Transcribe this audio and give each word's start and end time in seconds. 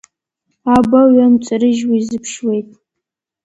Абаҩ 0.75 1.11
иамҵарыжьуа 1.17 1.95
иазыԥшуеит… 1.97 2.67